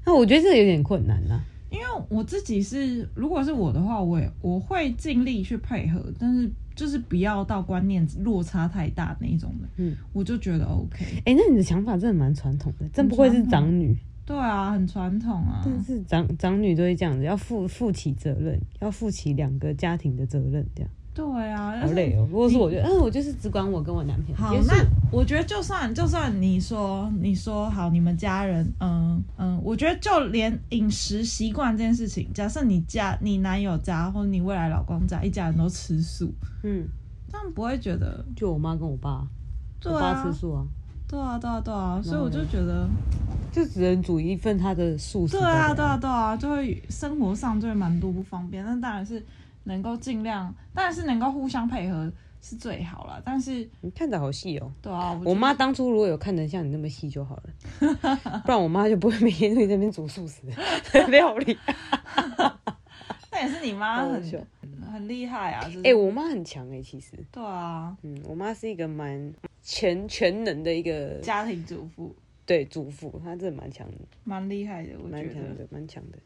[0.05, 9.67] 那我觉得这个有点困难呐，因为我自己是，如果是我的话，我也我会尽力去配合，但是就是不要到观念落差太大那一种的。
[9.77, 11.05] 嗯，我就觉得 OK。
[11.25, 13.97] 哎，那你的想法真的蛮传统的，真不愧是长女。
[14.25, 15.61] 对啊，很传统啊。
[15.65, 20.89] 但是长长女都会这样子，要负负起责任，要负起两个家庭的责任，这样。
[21.15, 22.27] 对啊，好累哦。
[22.31, 24.35] 如果是我觉得，嗯，我就是只管我跟我男朋友。
[24.35, 36.33] 好，那我觉得就算就算你说你说好，你们家人，嗯嗯，我觉得就连饮食习惯这件事情，假设你家你男友家或者你未来老公家一家人都吃素，
[36.63, 36.87] 嗯，
[37.29, 38.25] 这样不会觉得？
[38.35, 39.27] 就我妈跟我爸，
[39.85, 40.65] 我爸吃素啊。
[41.13, 42.89] 对啊，对啊，对啊，所以我就觉得，
[43.51, 45.37] 就只能煮一份他的素食。
[45.37, 48.65] 对啊，对啊，对啊，就会生活上就会蛮多不方便。
[48.65, 49.23] 但当然是
[49.65, 53.21] 能够尽量，当然是能够互相配合是最好了。
[53.23, 54.71] 但是你看的好细哦。
[54.81, 57.43] 对啊，我妈当初如果有看得像你那么细就好了，
[58.43, 60.41] 不然我妈就不会每天都在那边煮素食
[61.11, 61.55] 料理。
[63.31, 64.23] 那也是你妈很
[64.93, 65.67] 很厉害啊！
[65.79, 67.17] 哎、欸，我妈很强哎、欸，其实。
[67.31, 69.33] 对啊，嗯，我妈是一个蛮。
[69.65, 72.13] 全全能的一个家庭主妇，
[72.45, 76.19] 对主妇，她真的蛮强的，蛮厉害的，我觉得蛮强的，蛮强的。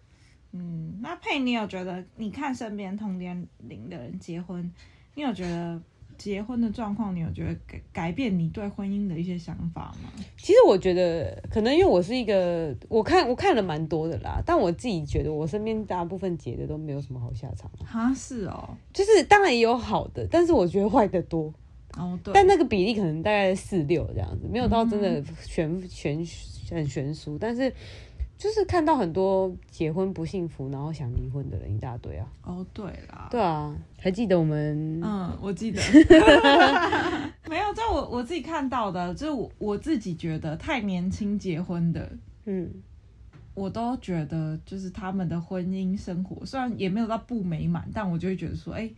[0.53, 4.73] 嗯，那佩，你有觉得你看身边同年龄的人结婚，
[5.13, 5.79] 你有觉得
[6.17, 10.11] 结婚的状况，你有觉得改改变你对婚姻的一些想法吗？
[10.37, 17.69] 其实我觉得，可能因为我是一个，我看我看了蛮多的啦，但我自己觉得，我身边大部分结的都没有什么好下场。
[17.85, 21.53] 哈，是哦，就是当然也有好的，但是我觉得坏的多。
[21.97, 26.17] 哦，对，但那个比例可能大概四六这样子，没有到真的悬悬
[26.69, 27.73] 很悬殊，但是
[28.37, 32.31] 就是看到很多结婚不幸福，然后想离婚的人一大堆啊。
[32.43, 35.01] 哦，对啦，对啊，还记得我们？
[35.03, 35.81] 嗯，我记得。
[37.49, 42.11] 没有，在我我自己看到的，就是我我自己觉得太年轻结婚的，
[42.45, 42.69] 嗯，
[43.53, 48.95] 我都觉得就是他们的婚姻生活虽然也没有到不美满，但我就会觉得说，哎、欸。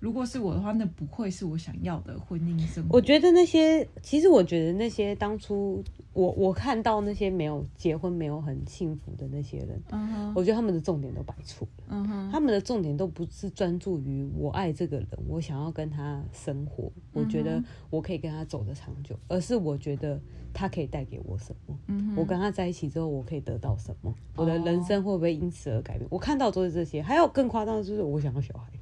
[0.00, 2.96] 如果是我的话，那不会是我想要的婚姻生活。
[2.96, 5.84] 我觉得那些，其实我觉得那些当初
[6.14, 10.32] 我我看到那些没有结婚、没有很幸福的那些人，uh-huh.
[10.34, 11.96] 我觉得他们的重点都摆错了。
[11.96, 12.30] Uh-huh.
[12.32, 17.20] 他们的重点都不是专注于我爱这个人，我想要跟他生活，uh-huh.
[17.20, 20.18] 我觉得我可以跟他走得长久，而是我觉得
[20.54, 22.14] 他可以带给我什么，uh-huh.
[22.16, 26.14] 我跟他在一起之后，我可以得到什么，我的人生会不会因此而改变？Oh.
[26.14, 28.72] 我看到都是这些，还有更夸张的就是我想要小孩。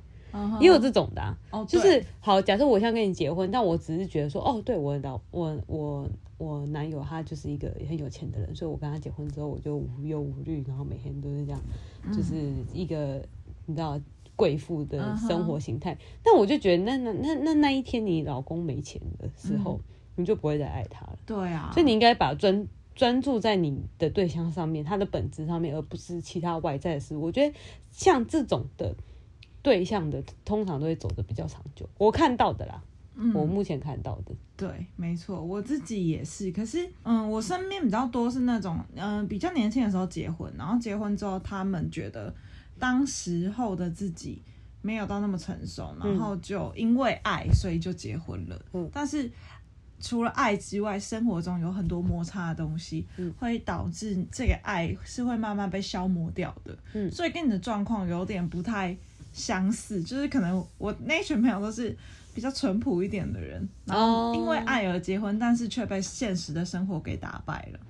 [0.61, 2.41] 也有这种的、啊，uh oh, 就是好。
[2.41, 11.61] 假设我想跟你结婚，但我只是觉得说，哦，对我老我我我男友他就是一个很有钱的人，所以我跟他结婚之后，我就无忧无虑，然后每天都是这样，
[12.15, 13.25] 就是一个、嗯、
[13.67, 13.99] 你知道
[14.37, 15.95] 贵妇的生活形态。
[15.95, 16.21] Uh -huh.
[16.23, 21.19] 但我就觉得那，那那那那那一天你老公没钱的时候，嗯、你就不会再爱他了。
[21.25, 27.17] 对啊，所以你应该把专专注在你的对象上面，他的本质上面，而不是其他外在的事。
[27.17, 27.55] 我觉得
[27.91, 28.95] 像这种的。
[29.69, 32.83] 对象的通常都会走的比较长久，我看到的啦，
[33.17, 36.51] 嗯，我目前看到的，对，没错，我自己也是。
[36.53, 42.35] 可是，嗯，我身边比较多是那种，嗯，比较年轻的时候结婚，然后结婚之后，他们觉得
[42.79, 44.41] 当时候的自己
[44.81, 48.59] 没有到那么成熟，然后就因为爱，所以就结婚了。
[48.73, 49.31] 嗯，但是
[50.01, 56.75] 除了爱之外，生活中有很多摩擦的东西，嗯，会导致这个爱是会慢慢被消磨掉的。
[56.95, 58.97] 嗯，所以跟你的状况有点不太。
[59.33, 61.97] 相似，就是可能我那群朋友都是
[62.35, 67.81] 比较淳朴一点的人，然后因为爱而结婚，但是却被现实的生活给打败了。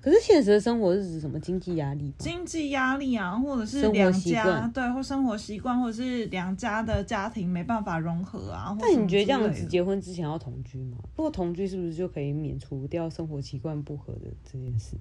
[0.00, 1.38] 可是现实的生活是指什么？
[1.40, 2.14] 经济压力？
[2.18, 8.74] 经济压力啊，或者是两家对，或生活习惯，或者是两家的家庭没办法融合啊。
[8.80, 10.98] 但你觉得这样子结婚之前要同居吗？
[11.16, 14.96] 如果同居，是不是就可以免除掉生活习惯不合的这件事？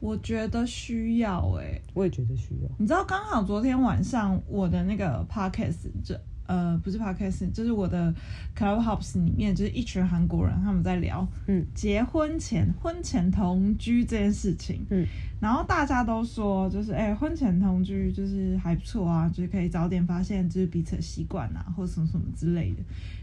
[0.00, 2.70] 我觉得需要诶、欸，我也觉得需要。
[2.78, 8.14] 你知道，刚好昨天晚上我的那个 podcast，这呃不是 podcast，就是我的
[8.56, 15.04] Clubhouse 里面，就是一群韩国人他们在聊，嗯，结婚前婚前同居这件事情，嗯，
[15.40, 22.82] 然后大家都说，就是哎、欸，婚前同居就是还不错啊，就是可以早点发现就是彼此的习惯啊，或什么什么之类的。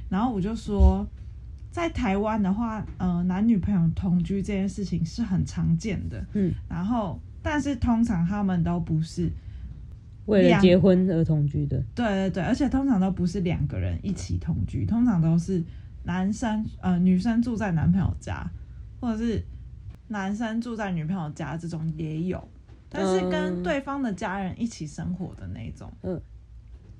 [0.10, 1.08] 然后我就说。
[1.76, 9.30] 在台湾的话，呃，男女朋友同居这件事情是很常见的，嗯，然后但是通常他们都不是
[10.28, 15.62] 为了结婚而同居的，对对对，而且通常都不是两个人一起同居，通常都是
[16.04, 18.50] 男生呃女生住在男朋友家，
[19.02, 19.44] 或者是
[20.08, 22.42] 男生住在女朋友家，这种也有，
[22.88, 26.22] 但是跟对方的家人一起生活的那种，嗯，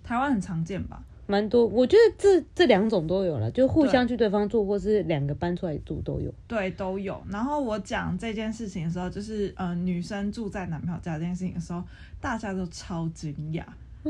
[0.04, 1.02] 台湾很常见吧。
[1.28, 6.34] 蛮多，我觉得这这两种都有了，就互相去对方住，或是两个搬出来住都有。
[6.48, 7.22] 对，都有。
[7.30, 11.84] 然后我讲这件事情的时候，就是呃，女生住在男朋友家这件事情的时候，
[12.22, 13.64] 大家都超惊讶。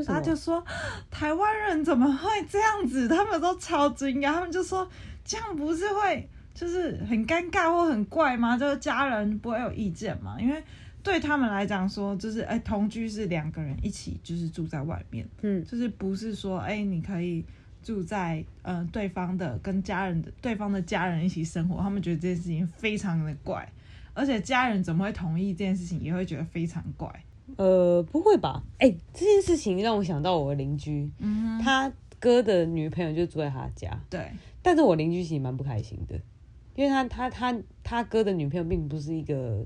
[0.06, 0.62] 他就说，
[1.10, 3.08] 台湾人怎么会这样子？
[3.08, 4.86] 他们都超惊讶，他们就说
[5.24, 8.58] 这样不是会就是很尴尬或很怪吗？
[8.58, 10.36] 就是家人不会有意见吗？
[10.38, 10.62] 因为。
[11.06, 17.44] 对他们来讲，说就是哎，同居是两个人一起，就是住在外面，嗯，就是不是说哎，你可以
[17.80, 23.72] 住在嗯、呃、对方的跟家人的对方的家人一起生活，他们觉得这件事情非常的怪，
[24.14, 27.08] 而且家人怎么会同意这件事情，也会觉得非常怪。
[27.56, 28.64] 呃，不会吧？
[28.78, 34.28] 哎，这件事情让我想到我的邻居，嗯，他哥的女朋友就住在他家，对，
[34.60, 36.20] 但是我邻居其实蛮不开心的，
[36.74, 39.64] 因为他他他他哥的女朋友并不是一个。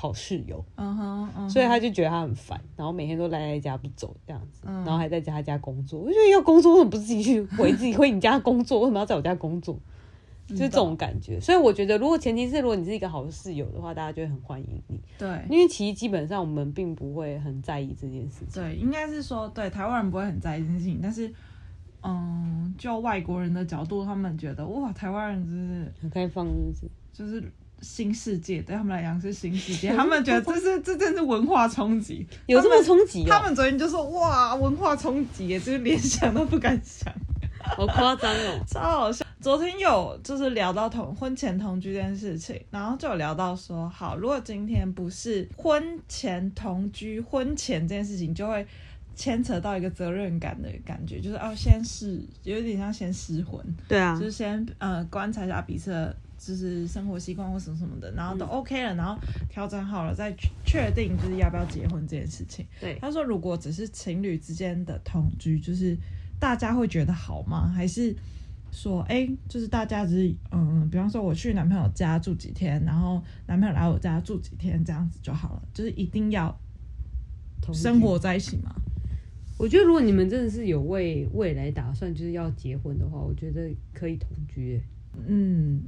[0.00, 1.48] 好室友，uh uh -huh.
[1.50, 4.74] 所以他就觉得他很烦，然后每天都赖在家不走这样子，uh -huh.
[4.84, 5.98] 然后还在家家工作。
[5.98, 8.78] 我觉得要工作，为什么不自己去回自己回你家工作？
[8.82, 9.76] 为什么要在我家工作？
[10.46, 11.40] 就是这种感觉。
[11.40, 15.00] 所以我觉得，如果前提是如果你是一个好的室友的话，大家就会很欢迎你。
[15.18, 18.62] 对，因为其实基本上我们并不会很在意这件事情。
[18.62, 21.30] 对，应该是说，对台湾人不会很在意这件事情，但是，
[22.02, 27.52] 嗯，就外国人的角度，他们觉得哇，台湾人就是很开放，就是就是。
[27.80, 33.26] 新世界对他们来讲是新世界， 他们觉得这是 这真是文化冲击，有这么冲击、哦？
[33.28, 37.12] 他们昨天就说哇，文化冲击耶，就是连想都不敢想，
[37.62, 39.24] 好夸张哦，超好笑。
[39.40, 48.66] 昨天有就是聊到同婚前同居这件事情，然后就有聊到说，好，如果今天不是婚前同居，婚前这件事情就会
[49.14, 56.16] 牵扯到一个责任感的感觉，就是哦，先试，有点像先试婚，对啊，就是先呃观察一下彼此的。
[56.38, 59.20] 就是生活习惯或什么什么的，然后都 OK 了，然后
[59.50, 60.32] 调整好了，再
[60.64, 62.64] 确定就是要不要结婚这件事情。
[62.80, 65.96] 对，他说如果只是情侣之间的同居，就是
[66.38, 67.68] 大家会觉得好吗？
[67.68, 68.14] 还是
[68.70, 76.56] 说，哎、欸，就是大家只是嗯，比方说我去男朋友家住几天，然后男朋友来我家住几天，这样子就好了，就是一定要
[77.72, 78.74] 生活在一起吗？
[79.58, 84.82] 我觉得如果你们真的是有为未来打算，就是要结婚的话，我觉得可以同居、欸。
[85.26, 85.82] 嗯。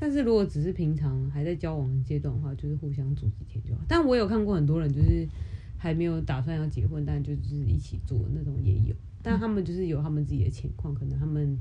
[0.00, 3.82] 但是如果只是平常还在交往的阶段的话，就是互相住几天就好。
[3.86, 5.28] 但我有看过很多人，就是
[5.76, 8.94] 还没有打算要结婚，但就是一起住那种也有。
[9.22, 11.54] 但他们就是有他们自己的情况，可能他们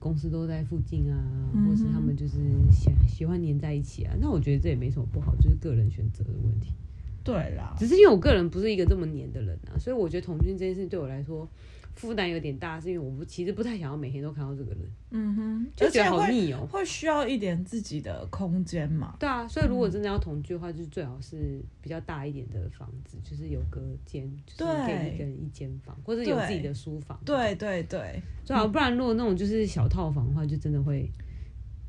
[0.00, 1.22] 公司都在附近啊，
[1.68, 2.34] 或是他们就是
[2.68, 4.12] 想喜欢黏在一起啊。
[4.20, 6.72] 那我觉得这也没什么不好，就是个人选择的问题。
[7.22, 11.48] 对啦，只是因为我个人不是一个这么黏的人啊，所以我觉得同居这件事对我来说。
[11.94, 14.80] 负担有点大，是因为我不其实不太想要每天都看到这个人，
[15.10, 19.16] 嗯哼，就觉得好腻哦、喔，会需要一点自己的空间嘛。
[19.18, 27.18] 对啊，所以如果真的要同居的话，就是最好是比较大一点的房子，就是有隔间，就是给一个人一间房，或者有自己的书房。
[27.24, 31.10] 对对对，最好不然如果那种就是小套房的话，就真的会。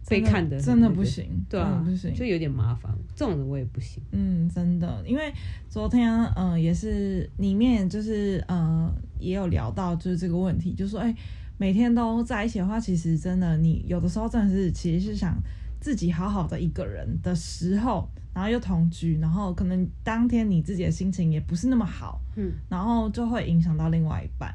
[0.08, 2.94] 被看的真的不行，对啊，不行，就有点麻烦。
[3.16, 4.04] 这种的我也不行。
[4.12, 5.34] 嗯，真的，因为
[5.68, 11.16] 昨天嗯、呃、也是里面就是嗯、呃、也有聊到就是这个问题，就说哎、欸、
[11.58, 15.36] 每天都在一起的话，其实真的你有的时候真的是其实是想
[15.80, 24.54] 自己好好的一个人的时候，然后又同居，然后可能当天你自己的心情也不是那么好，嗯，然后就会影响到另外一半。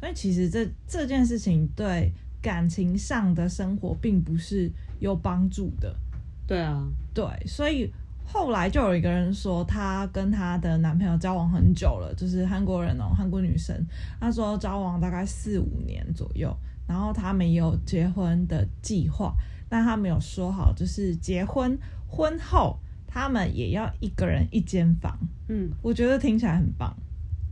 [0.00, 2.12] 所以其实这这件事情对。
[2.42, 5.94] 感情上的生活并不是有帮助的，
[6.46, 7.92] 对啊，对，所以
[8.24, 13.76] 后来就有一个人说，她跟她的男朋友交往很久了，就是韩国人哦，韩国女生，
[14.18, 19.34] 她说交往大概四五年左右，然后他们有结婚的计划，
[19.68, 26.96] 但他没有说好，就是结婚婚后他们也要一个人一间房，嗯，我觉得听起来很棒。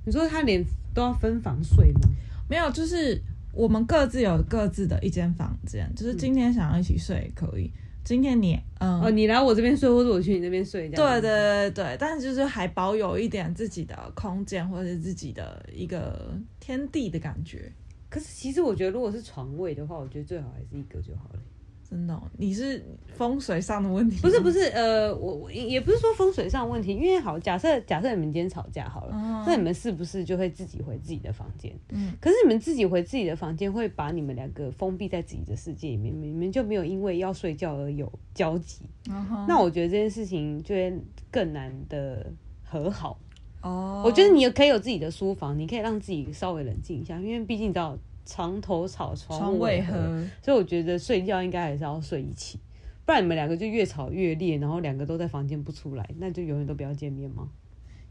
[0.07, 2.01] 你说他连都要分房睡吗？
[2.49, 3.23] 没有，就是。
[3.59, 7.65] 我们各自有各自的一间房间，就是今天想要一起睡也可以。
[7.65, 11.21] 嗯、今天你，嗯，哦，你来我这边睡，或者我去你那边睡，这样。
[11.21, 11.29] 对对
[11.69, 17.73] 对对，但是就是还保有一点自己的空间，或者是自己的一个天地的感觉。
[18.09, 21.41] 可是其实我觉得，如果是床位的话，我觉得最好还是一个就好了。
[21.89, 22.85] 真的、哦，你是
[23.17, 24.21] 风水上的问题？
[24.21, 31.75] 不是不是，呃，我我也不是说风水上的问题，因为好，假设假设你们今天吵架好了，嗯、那你们是不是就会自己回自己的房间？
[31.89, 38.83] 嗯，可是你们自己回自己的房间，会把你们两个封闭在自己的世界里面，你们就没有因为要睡觉而有交集。
[39.09, 40.93] 嗯、那我觉得这件事情就会
[41.31, 42.31] 更难的
[42.63, 43.19] 和好。
[43.63, 47.99] 哦，我觉得你也可以有自己的书房，你可以让自己稍微冷静一下，因为毕竟你知道。
[48.29, 49.95] 床头吵，床尾和，
[50.43, 52.59] 所以我觉得睡觉应该还是要睡一起，
[53.07, 57.49] 不然你们两个就越吵越烈，然后两个都在房间不出来，那就永远都不要见面吗？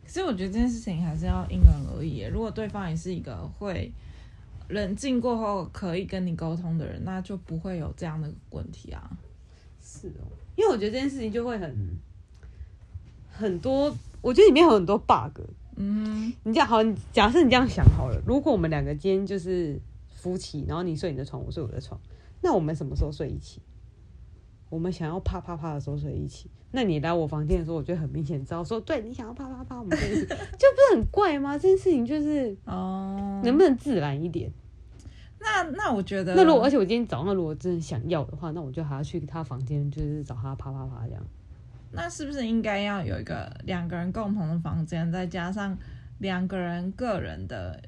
[0.03, 2.21] 可是我觉得这件事情还是要因人而异。
[2.33, 3.91] 如果对方也是一个会
[4.69, 9.07] 冷静过后可以跟你沟通的人，那就不会有这样的问题啊。
[9.79, 10.25] 是哦，
[10.55, 11.99] 因为我觉得这件事情就会很
[13.29, 15.41] 很多，我觉得里面有很多 bug。
[15.75, 19.79] 嗯，你这样好，假设你这样想好了，如果我们两个今天就是。
[20.17, 21.97] 夫妻，然后你睡你的床，我睡我的床，
[22.41, 23.61] 那我们什么时候睡一起？
[24.69, 26.51] 我们想要啪啪啪的时候睡一起。
[26.71, 31.57] 那你来我房间的时候，我觉得很明显知道说，对你想要啪啪啪，我们睡一起， 就不是很怪吗？
[31.57, 34.51] 这件事情就是哦，能不能自然一点？
[35.39, 41.23] 那那我觉得，那如果而且我今天早上如果真的想要的话，那我就还要去他房间，就是找他啪啪啪这样。
[41.91, 45.77] 那是不是应该要有一个两个人共同的房间，再加上
[46.17, 47.81] 两个人个人的？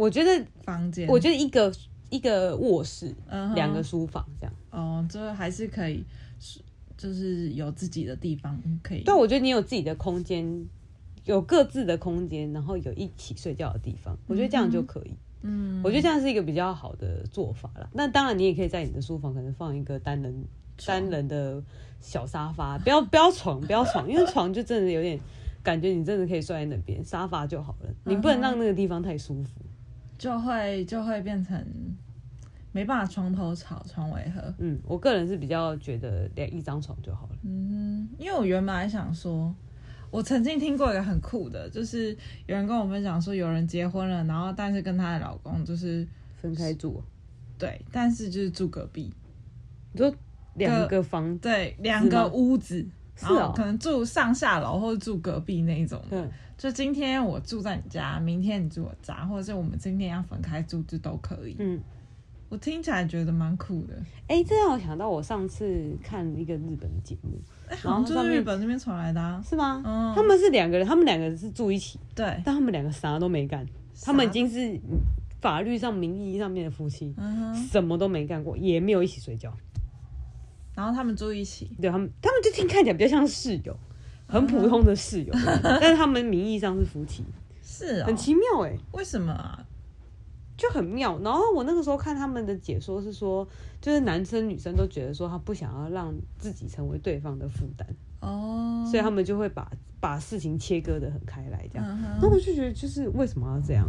[0.00, 1.70] 我觉得房间，我觉得一个
[2.08, 3.14] 一个卧室，
[3.54, 4.54] 两个书房这样。
[4.70, 6.02] 哦，这还是可以，
[6.96, 9.02] 就是有自己的地方可以。
[9.02, 10.66] 对，我觉得你有自己的空间，
[11.26, 15.14] 有各自的空间，然后有一起睡觉的地方，我觉得这样就可以。
[15.42, 17.90] 嗯，我觉得这样是一个比较好的做法了。
[17.92, 20.44] 那当然，你也可以在你的书房可能放一个单人
[20.86, 21.62] 单人的
[22.00, 25.20] 小沙发，不要不要床，不要床，因为床就真的有点
[25.62, 27.94] 感觉，你真的可以睡在那边，沙发就好了。
[28.04, 29.60] 你不能让那个地方太舒服。
[30.20, 31.66] 就会就会变成
[32.72, 34.54] 没办法床头吵床尾和。
[34.58, 37.36] 嗯，我个人是比较觉得连一张床就好了。
[37.42, 39.52] 嗯，因为我原本还想说，
[40.10, 42.14] 我曾经听过一个很酷的，就是
[42.46, 46.06] 有人跟我分享说，有人结婚了，然后但是跟她的老公就是
[46.36, 47.02] 分开住。
[47.58, 49.10] 对，但是就是住隔壁，
[49.92, 50.14] 你说
[50.54, 52.86] 两个房，对，两个屋子，
[53.18, 56.02] 然后可能住上下楼或者住隔壁那一种。
[56.10, 56.28] 嗯。
[56.56, 61.56] 就今天我住在你家，明天你住我家，或者是我们今天要分开住，就都可以。
[61.58, 61.80] 嗯，
[62.50, 63.94] 我听起来觉得蛮酷的。
[64.26, 69.82] 哎、欸，这让我想到我上次看一个日本的节目，欸、然后就是日本那边传来的、啊，是吗？
[69.86, 73.66] 嗯，他们是两个人，他们两个是住一起，对，但他们两个啥都没干，
[74.02, 74.78] 他们已经是
[75.40, 79.50] 法律上、名义上面的夫妻，嗯、什么都没干过，也没有一起睡觉。
[80.80, 83.76] 然后他们住一起，对他们，他们就听看起来比较像室友，
[84.26, 87.22] 很普通的室友，嗯、 但是他们名义上是夫妻，
[87.62, 89.62] 是、哦、很奇妙哎，为什么啊？
[90.56, 91.20] 就很妙。
[91.22, 93.46] 然后我那个时候看他们的解说是说，
[93.78, 97.86] 就是男生女生都觉得说他不想要让自己成为对方的负担
[98.20, 99.70] 哦，所以他们就会把
[100.00, 101.86] 把事情切割的很开来这样。
[102.22, 103.86] 那、嗯、我就觉得，就是为什么要这样？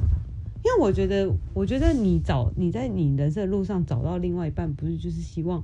[0.65, 5.63] 因为我觉得，我觉得你找你在你人生的路上找到另外一半，不是就是希望。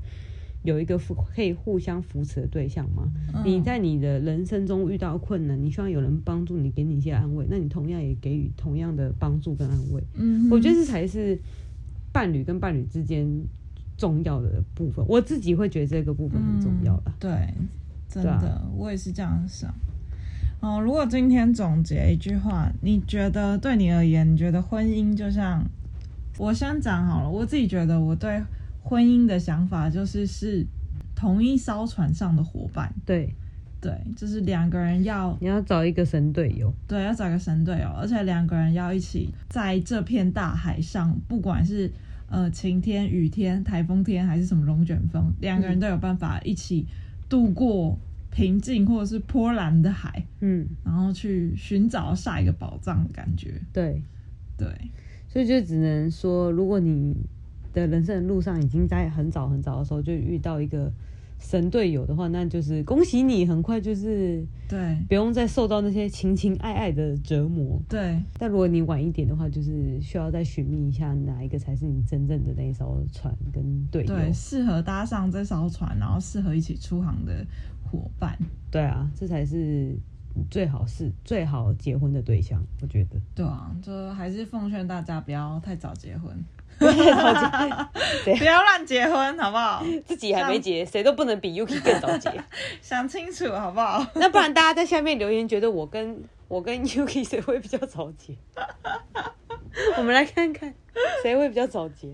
[0.68, 1.00] 有一个
[1.34, 3.10] 可以互相扶持的对象吗？
[3.34, 10.04] 嗯、你在你的人生中遇到困难，你希望有人帮助你，给你一些安慰，那你同样也给予同样的帮助跟安慰。
[10.16, 11.40] 嗯，我觉得这才是
[12.12, 13.26] 伴侣跟伴侣之间
[13.96, 15.06] 重要的部分。
[15.08, 17.14] 我自己会觉得这个部分很重要的、嗯。
[17.18, 17.54] 对，
[18.10, 19.74] 真的，啊、我也是这样想。
[20.60, 25.64] 哦，如果今天总结一句话，你觉得对你而言，你觉得婚姻就像……
[26.38, 28.44] 我先讲好了，我自己觉得我对。
[28.88, 30.66] 婚姻的想法就是是
[31.16, 33.34] 同一艘船上的伙伴，对。
[33.80, 41.90] 对，就是两个人要你要找一个神队友，对，要找个神队友，而且两个人要一起在这片大海上，不管是
[42.28, 46.88] 呃晴天、雨天、台风天还是什么龙卷风，两个人都有办法一起
[47.30, 47.96] 度过
[48.32, 54.02] 平静或者是波澜的海，嗯，然后去寻找下一个宝藏的感觉，对。
[54.58, 54.68] 对，
[55.30, 57.16] 所以就只能说，如果你。
[57.78, 60.92] 的人生的路上，已经在很早很早的时候就遇到一个
[61.40, 67.80] 神队友的话，那就是恭喜你，很快就是对，不用再受到那些情情爱爱的折磨。
[67.88, 77.46] 对，但如果你晚一点的话，就是需要再寻觅一下哪一个才是你真正的那一艘船跟队友，对，适合搭上这艘船，然后适合一起出航的
[77.84, 78.36] 伙伴。
[78.72, 79.96] 对啊，这才是
[80.50, 83.20] 最好是最好结婚的对象，我觉得。
[83.36, 86.36] 对啊，就还是奉劝大家不要太早结婚。
[86.80, 89.84] 不要乱结婚，好不好？
[90.06, 92.32] 自己还没结，谁都不能比 Yuki 更早结。
[92.82, 94.06] 想清楚，好不好？
[94.16, 98.36] 那不然大家在下面留言，觉得我跟我跟 Yuki 谁会比较早结？
[99.98, 100.74] 我们来看看
[101.22, 102.08] 谁会比较早结。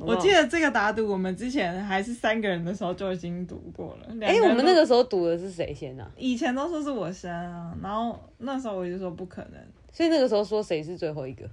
[0.00, 4.14] 我记得这个打赌，我们之前还是三个人的时候就已经赌过了。
[4.22, 6.10] 哎、欸，我们那个时候赌的是谁先呢、啊？
[6.16, 9.60] 以前都说是我先啊，然后那时候我就说不可能，
[9.92, 11.48] 所以那个时候说谁是最后一个？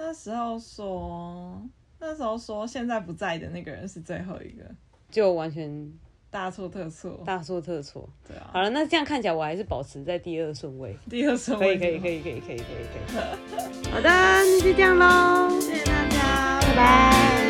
[0.00, 1.60] 那时候说，
[1.98, 4.64] 那时候说现在不在的那个人是最后一个，
[5.10, 5.92] 就完全
[6.30, 8.08] 大错特错，大错特错。
[8.24, 13.90] 对啊，好了，那这样看起来我还是保持在第二顺位，第二顺位，可以，可以，可以，可以，可以，可以，可以。
[13.90, 17.47] 好的，那就这样喽，谢谢大家，拜拜。